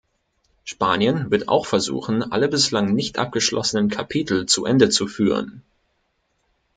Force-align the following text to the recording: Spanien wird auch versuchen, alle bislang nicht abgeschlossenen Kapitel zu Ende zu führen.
Spanien 0.63 1.29
wird 1.29 1.47
auch 1.47 1.67
versuchen, 1.67 2.23
alle 2.31 2.47
bislang 2.47 2.95
nicht 2.95 3.19
abgeschlossenen 3.19 3.87
Kapitel 3.89 4.47
zu 4.47 4.65
Ende 4.65 4.89
zu 4.89 5.05
führen. 5.05 5.61